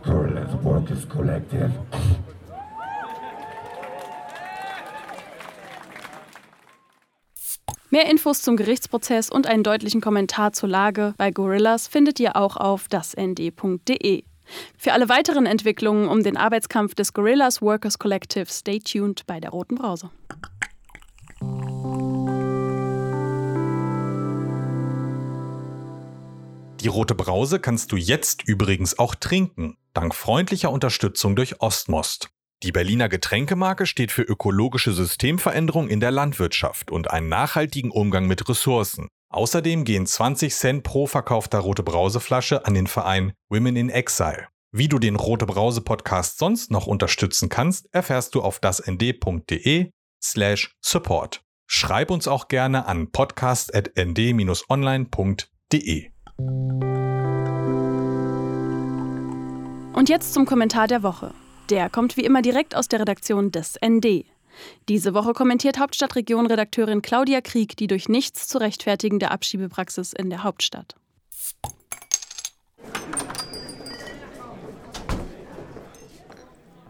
Gorillas 0.05 0.53
Workers 0.63 1.09
Collective. 1.09 1.71
Mehr 7.91 8.11
Infos 8.11 8.43
zum 8.43 8.59
Gerichtsprozess 8.59 9.31
und 9.31 9.47
einen 9.47 9.63
deutlichen 9.63 10.03
Kommentar 10.03 10.53
zur 10.53 10.69
Lage 10.69 11.15
bei 11.17 11.31
Gorillas 11.31 11.89
findet 11.89 12.21
ihr 12.21 12.37
auch 12.37 12.59
auf 12.59 12.87
dasnd.de. 12.89 14.25
Für 14.77 14.93
alle 14.93 15.09
weiteren 15.09 15.47
Entwicklungen 15.47 16.09
um 16.09 16.23
den 16.23 16.37
Arbeitskampf 16.37 16.95
des 16.95 17.13
Gorillas 17.13 17.63
Workers 17.63 17.99
Collective 17.99 18.47
stay 18.47 18.79
tuned 18.79 19.27
bei 19.27 19.41
der 19.41 19.51
Roten 19.51 19.75
Brause. 19.75 20.11
Die 26.81 26.89
rote 26.89 27.15
Brause 27.15 27.59
kannst 27.59 27.91
du 27.91 27.97
jetzt 27.97 28.47
übrigens 28.47 28.99
auch 28.99 29.17
trinken, 29.17 29.77
dank 29.95 30.15
freundlicher 30.15 30.71
Unterstützung 30.71 31.35
durch 31.35 31.61
Ostmost. 31.61 32.31
Die 32.63 32.73
Berliner 32.73 33.09
Getränkemarke 33.09 33.87
steht 33.87 34.11
für 34.11 34.23
ökologische 34.23 34.93
Systemveränderung 34.93 35.89
in 35.89 36.01
der 36.01 36.11
Landwirtschaft 36.11 36.91
und 36.91 37.11
einen 37.11 37.29
nachhaltigen 37.29 37.91
Umgang 37.91 38.27
mit 38.27 38.49
Ressourcen. 38.49 39.09
Außerdem 39.31 39.85
gehen 39.85 40.07
20 40.07 40.55
Cent 40.55 40.85
pro 40.85 41.07
verkaufter 41.07 41.59
Rote 41.59 41.83
Brauseflasche 41.83 42.65
an 42.65 42.73
den 42.75 42.87
Verein 42.87 43.33
Women 43.51 43.77
in 43.77 43.91
Exile. 43.91 44.49
Wie 44.73 44.89
du 44.89 44.99
den 44.99 45.17
Rote 45.17 45.45
Brause 45.47 45.83
Podcast 45.83 46.39
sonst 46.39 46.71
noch 46.71 46.87
unterstützen 46.87 47.49
kannst, 47.49 47.89
erfährst 47.93 48.35
du 48.35 48.43
auf 48.43 48.61
dasnd.de 48.61 49.91
slash 50.23 50.77
support. 50.81 51.43
Schreib 51.67 52.11
uns 52.11 52.29
auch 52.29 52.49
gerne 52.49 52.87
an 52.87 53.11
podcast.nd-online.de. 53.11 56.11
Und 59.93 60.09
jetzt 60.09 60.33
zum 60.33 60.47
Kommentar 60.47 60.87
der 60.87 61.03
Woche. 61.03 61.35
Der 61.69 61.91
kommt 61.91 62.17
wie 62.17 62.25
immer 62.25 62.41
direkt 62.41 62.75
aus 62.75 62.89
der 62.89 63.01
Redaktion 63.01 63.53
des 63.53 63.79
ND. 63.85 64.25
Diese 64.89 65.15
Woche 65.15 65.33
kommentiert 65.33 65.79
Hauptstadtregion-Redakteurin 65.79 67.03
Claudia 67.03 67.41
Krieg 67.41 67.77
die 67.77 67.87
durch 67.87 68.09
nichts 68.09 68.49
zu 68.49 68.59
rechtfertigende 68.59 69.31
Abschiebepraxis 69.31 70.13
in 70.13 70.31
der 70.31 70.45
Hauptstadt. 70.45 70.95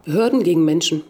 Behörden 0.04 0.42
gegen 0.42 0.64
Menschen. 0.64 1.02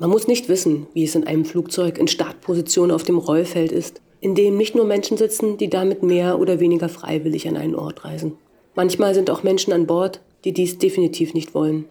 Man 0.00 0.10
muss 0.10 0.26
nicht 0.26 0.48
wissen, 0.48 0.86
wie 0.94 1.04
es 1.04 1.14
in 1.14 1.26
einem 1.26 1.44
Flugzeug 1.44 1.98
in 1.98 2.08
Startposition 2.08 2.90
auf 2.90 3.04
dem 3.04 3.18
Rollfeld 3.18 3.72
ist, 3.72 4.00
in 4.20 4.34
dem 4.34 4.56
nicht 4.56 4.74
nur 4.74 4.84
Menschen 4.84 5.16
sitzen, 5.16 5.58
die 5.58 5.68
damit 5.68 6.02
mehr 6.02 6.38
oder 6.40 6.60
weniger 6.60 6.88
freiwillig 6.88 7.46
an 7.48 7.56
einen 7.56 7.74
Ort 7.74 8.04
reisen. 8.04 8.36
Manchmal 8.74 9.14
sind 9.14 9.30
auch 9.30 9.42
Menschen 9.42 9.72
an 9.72 9.86
Bord, 9.86 10.20
die 10.44 10.52
dies 10.52 10.78
definitiv 10.78 11.34
nicht 11.34 11.54
wollen. 11.54 11.84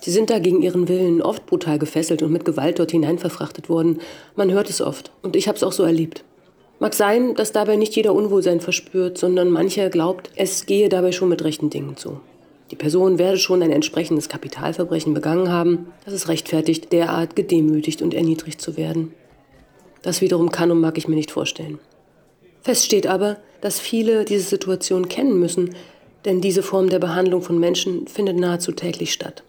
Sie 0.00 0.10
sind 0.10 0.30
da 0.30 0.38
gegen 0.38 0.62
ihren 0.62 0.88
Willen 0.88 1.20
oft 1.20 1.46
brutal 1.46 1.78
gefesselt 1.78 2.22
und 2.22 2.32
mit 2.32 2.44
Gewalt 2.44 2.78
dort 2.78 2.90
hinein 2.90 3.18
verfrachtet 3.18 3.68
worden. 3.68 4.00
Man 4.34 4.50
hört 4.50 4.70
es 4.70 4.80
oft 4.80 5.12
und 5.22 5.36
ich 5.36 5.46
habe 5.46 5.56
es 5.56 5.62
auch 5.62 5.72
so 5.72 5.82
erlebt. 5.82 6.24
Mag 6.78 6.94
sein, 6.94 7.34
dass 7.34 7.52
dabei 7.52 7.76
nicht 7.76 7.94
jeder 7.94 8.14
Unwohlsein 8.14 8.60
verspürt, 8.60 9.18
sondern 9.18 9.50
mancher 9.50 9.90
glaubt, 9.90 10.30
es 10.36 10.64
gehe 10.64 10.88
dabei 10.88 11.12
schon 11.12 11.28
mit 11.28 11.44
rechten 11.44 11.68
Dingen 11.68 11.98
zu. 11.98 12.20
Die 12.70 12.76
Person 12.76 13.18
werde 13.18 13.36
schon 13.36 13.62
ein 13.62 13.72
entsprechendes 13.72 14.30
Kapitalverbrechen 14.30 15.12
begangen 15.12 15.50
haben, 15.50 15.88
das 16.06 16.14
es 16.14 16.28
rechtfertigt, 16.28 16.92
derart 16.92 17.36
gedemütigt 17.36 18.00
und 18.00 18.14
erniedrigt 18.14 18.62
zu 18.62 18.78
werden. 18.78 19.12
Das 20.00 20.22
wiederum 20.22 20.50
kann 20.50 20.70
und 20.70 20.80
mag 20.80 20.96
ich 20.96 21.08
mir 21.08 21.16
nicht 21.16 21.32
vorstellen. 21.32 21.78
Fest 22.62 22.86
steht 22.86 23.06
aber, 23.06 23.36
dass 23.60 23.78
viele 23.78 24.24
diese 24.24 24.48
Situation 24.48 25.08
kennen 25.08 25.38
müssen, 25.38 25.74
denn 26.24 26.40
diese 26.40 26.62
Form 26.62 26.88
der 26.88 26.98
Behandlung 26.98 27.42
von 27.42 27.58
Menschen 27.58 28.06
findet 28.06 28.38
nahezu 28.38 28.72
täglich 28.72 29.12
statt. 29.12 29.42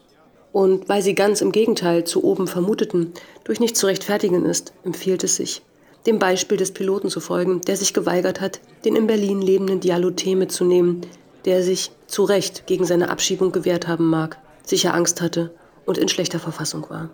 Und 0.52 0.90
weil 0.90 1.02
sie 1.02 1.16
ganz 1.16 1.42
im 1.42 1.52
Gegenteil 1.52 2.04
zu 2.04 2.24
oben 2.24 2.48
vermuteten 2.48 3.14
durch 3.44 3.60
nicht 3.60 3.78
zu 3.78 3.88
rechtfertigen 3.88 4.46
ist, 4.46 4.74
empfiehlt 4.84 5.24
es 5.24 5.36
sich, 5.36 5.62
dem 6.06 6.20
Beispiel 6.20 6.58
des 6.58 6.74
Piloten 6.74 7.10
zu 7.10 7.20
folgen, 7.20 7.62
der 7.62 7.78
sich 7.78 7.94
geweigert 7.94 8.42
hat, 8.42 8.60
den 8.84 8.96
in 8.96 9.08
Berlin 9.08 9.42
lebenden 9.42 9.80
Dialothé 9.80 10.36
mitzunehmen, 10.36 11.02
der 11.46 11.64
sich 11.64 11.92
zu 12.08 12.24
Recht 12.24 12.68
gegen 12.68 12.86
seine 12.86 13.10
Abschiebung 13.10 13.52
gewehrt 13.52 13.88
haben 13.88 14.10
mag, 14.10 14.38
sicher 14.64 14.94
Angst 14.94 15.22
hatte 15.22 15.54
und 15.86 15.98
in 15.98 16.10
schlechter 16.10 16.40
Verfassung 16.40 16.90
war. 16.90 17.10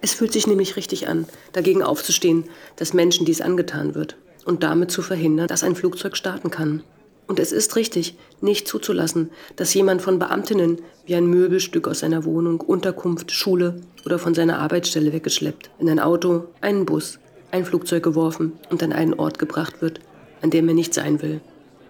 Es 0.00 0.12
fühlt 0.12 0.32
sich 0.32 0.46
nämlich 0.46 0.76
richtig 0.76 1.08
an, 1.08 1.26
dagegen 1.52 1.82
aufzustehen, 1.82 2.44
dass 2.76 2.92
Menschen 2.92 3.24
dies 3.26 3.40
angetan 3.40 3.94
wird 3.94 4.16
und 4.44 4.62
damit 4.62 4.90
zu 4.90 5.02
verhindern, 5.02 5.48
dass 5.48 5.64
ein 5.64 5.76
Flugzeug 5.76 6.16
starten 6.16 6.50
kann. 6.50 6.82
Und 7.26 7.38
es 7.38 7.52
ist 7.52 7.76
richtig, 7.76 8.16
nicht 8.40 8.68
zuzulassen, 8.68 9.30
dass 9.56 9.72
jemand 9.72 10.02
von 10.02 10.18
Beamtinnen 10.18 10.82
wie 11.06 11.14
ein 11.14 11.26
Möbelstück 11.26 11.88
aus 11.88 12.00
seiner 12.00 12.24
Wohnung, 12.24 12.60
Unterkunft, 12.60 13.32
Schule 13.32 13.80
oder 14.04 14.18
von 14.18 14.34
seiner 14.34 14.58
Arbeitsstelle 14.58 15.12
weggeschleppt, 15.12 15.70
in 15.78 15.88
ein 15.88 16.00
Auto, 16.00 16.44
einen 16.60 16.84
Bus, 16.84 17.18
ein 17.50 17.64
Flugzeug 17.64 18.02
geworfen 18.02 18.52
und 18.70 18.82
an 18.82 18.92
einen 18.92 19.14
Ort 19.14 19.38
gebracht 19.38 19.80
wird, 19.80 20.00
an 20.42 20.50
dem 20.50 20.68
er 20.68 20.74
nicht 20.74 20.92
sein 20.92 21.22
will 21.22 21.40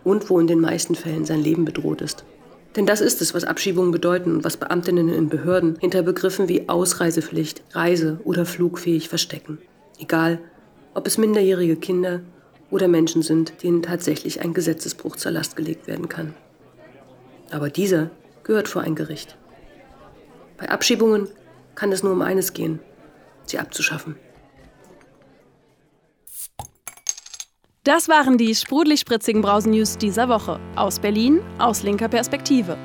und 0.05 0.31
wo 0.31 0.39
in 0.39 0.47
den 0.47 0.61
meisten 0.61 0.95
Fällen 0.95 1.25
sein 1.25 1.43
Leben 1.43 1.65
bedroht 1.65 2.01
ist. 2.01 2.25
Denn 2.77 2.87
das 2.87 3.01
ist 3.01 3.23
es, 3.23 3.35
was 3.35 3.45
Abschiebungen 3.45 3.93
bedeuten 3.93 4.37
und 4.37 4.45
was 4.45 4.57
Beamtinnen 4.57 5.09
in 5.09 5.29
Behörden 5.29 5.77
hinter 5.81 6.03
Begriffen 6.03 6.49
wie 6.49 6.69
Ausreisepflicht, 6.69 7.63
Reise 7.73 8.19
oder 8.25 8.47
flugfähig 8.47 9.09
verstecken. 9.09 9.59
Egal, 9.99 10.41
ob 10.93 11.07
es 11.07 11.19
minderjährige 11.19 11.77
Kinder 11.77 12.21
oder 12.71 12.89
Menschen 12.89 13.23
sind, 13.23 13.63
denen 13.63 13.83
tatsächlich 13.83 14.41
ein 14.41 14.55
Gesetzesbruch 14.55 15.17
zur 15.17 15.33
Last 15.33 15.57
gelegt 15.57 15.87
werden 15.87 16.09
kann. 16.09 16.35
Aber 17.51 17.71
dieser 17.71 18.11
gehört 18.43 18.69
vor 18.69 18.83
ein 18.83 18.95
Gericht. 18.95 19.37
Bei 20.57 20.69
Abschiebungen 20.69 21.29
kann 21.75 21.93
es 21.93 22.03
nur 22.03 22.13
um 22.13 22.23
eines 22.23 22.53
gehen, 22.53 22.81
sie 23.47 23.59
abzuschaffen. 23.59 24.17
Das 27.85 28.09
waren 28.09 28.39
die 28.39 28.55
sprudelig-spritzigen 28.55 29.43
Brausen-News 29.43 29.99
dieser 29.99 30.31
Woche. 30.31 30.59
Aus 30.75 30.99
Berlin, 30.99 31.41
aus 31.59 31.83
linker 31.83 32.09
Perspektive. 32.09 32.79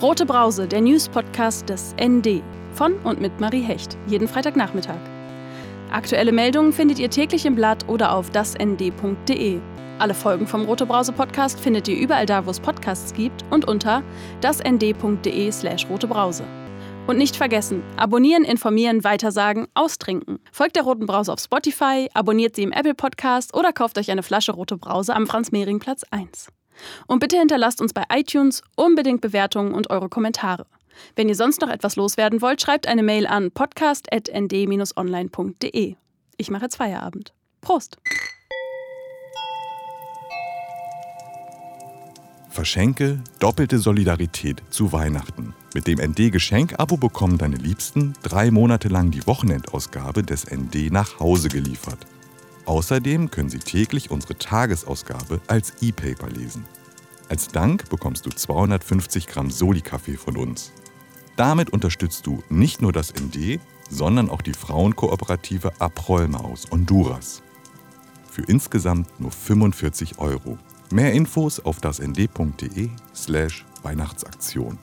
Rote 0.00 0.24
Brause, 0.24 0.68
der 0.68 0.82
News-Podcast 0.82 1.68
des 1.68 1.96
ND. 2.00 2.44
Von 2.72 2.96
und 3.00 3.20
mit 3.20 3.40
Marie 3.40 3.62
Hecht. 3.62 3.98
Jeden 4.06 4.28
Freitagnachmittag. 4.28 5.15
Aktuelle 5.90 6.32
Meldungen 6.32 6.72
findet 6.72 6.98
ihr 6.98 7.10
täglich 7.10 7.46
im 7.46 7.54
Blatt 7.54 7.88
oder 7.88 8.12
auf 8.12 8.30
dasnd.de. 8.30 9.60
Alle 9.98 10.14
Folgen 10.14 10.46
vom 10.46 10.64
Rote 10.66 10.84
Brause 10.84 11.12
Podcast 11.12 11.58
findet 11.58 11.88
ihr 11.88 11.96
überall 11.96 12.26
da, 12.26 12.44
wo 12.44 12.50
es 12.50 12.60
Podcasts 12.60 13.14
gibt 13.14 13.44
und 13.50 13.66
unter 13.66 14.02
dasnd.de/slash 14.40 15.88
rotebrause. 15.88 16.44
Und 17.06 17.18
nicht 17.18 17.36
vergessen, 17.36 17.82
abonnieren, 17.96 18.44
informieren, 18.44 19.04
weitersagen, 19.04 19.68
austrinken. 19.74 20.40
Folgt 20.50 20.76
der 20.76 20.82
Roten 20.82 21.06
Brause 21.06 21.32
auf 21.32 21.40
Spotify, 21.40 22.08
abonniert 22.14 22.56
sie 22.56 22.64
im 22.64 22.72
Apple 22.72 22.94
Podcast 22.94 23.54
oder 23.54 23.72
kauft 23.72 23.96
euch 23.96 24.10
eine 24.10 24.24
Flasche 24.24 24.52
Rote 24.52 24.76
Brause 24.76 25.14
am 25.14 25.26
Franz-Mehring-Platz 25.26 26.02
1. 26.10 26.48
Und 27.06 27.20
bitte 27.20 27.38
hinterlasst 27.38 27.80
uns 27.80 27.94
bei 27.94 28.02
iTunes 28.12 28.62
unbedingt 28.76 29.20
Bewertungen 29.20 29.72
und 29.72 29.88
eure 29.88 30.08
Kommentare. 30.08 30.66
Wenn 31.14 31.28
ihr 31.28 31.34
sonst 31.34 31.60
noch 31.60 31.68
etwas 31.70 31.96
loswerden 31.96 32.40
wollt, 32.42 32.62
schreibt 32.62 32.86
eine 32.86 33.02
Mail 33.02 33.26
an 33.26 33.50
podcast.nd-online.de. 33.50 35.96
Ich 36.36 36.50
mache 36.50 36.64
jetzt 36.64 36.76
Feierabend. 36.76 37.32
Prost! 37.60 37.98
Verschenke 42.56 43.22
doppelte 43.38 43.78
Solidarität 43.78 44.62
zu 44.70 44.90
Weihnachten. 44.90 45.52
Mit 45.74 45.86
dem 45.86 45.98
ND-Geschenk-Abo 45.98 46.96
bekommen 46.96 47.36
deine 47.36 47.56
Liebsten 47.56 48.14
drei 48.22 48.50
Monate 48.50 48.88
lang 48.88 49.10
die 49.10 49.26
Wochenendausgabe 49.26 50.22
des 50.22 50.50
ND 50.50 50.90
nach 50.90 51.20
Hause 51.20 51.50
geliefert. 51.50 52.06
Außerdem 52.64 53.30
können 53.30 53.50
sie 53.50 53.58
täglich 53.58 54.10
unsere 54.10 54.38
Tagesausgabe 54.38 55.42
als 55.48 55.74
E-Paper 55.82 56.30
lesen. 56.30 56.64
Als 57.28 57.48
Dank 57.48 57.90
bekommst 57.90 58.24
du 58.24 58.30
250 58.30 59.26
Gramm 59.26 59.50
Soli-Kaffee 59.50 60.16
von 60.16 60.38
uns. 60.38 60.72
Damit 61.36 61.70
unterstützt 61.70 62.26
du 62.26 62.42
nicht 62.48 62.80
nur 62.80 62.92
das 62.92 63.12
ND, 63.12 63.60
sondern 63.90 64.30
auch 64.30 64.40
die 64.42 64.54
Frauenkooperative 64.54 65.72
Abrolme 65.78 66.42
aus 66.42 66.70
Honduras. 66.70 67.42
Für 68.30 68.42
insgesamt 68.42 69.20
nur 69.20 69.30
45 69.30 70.18
Euro. 70.18 70.58
Mehr 70.90 71.12
Infos 71.12 71.60
auf 71.60 71.80
das 71.80 72.00
nd.de 72.00 72.88
slash 73.14 73.64
Weihnachtsaktion. 73.82 74.78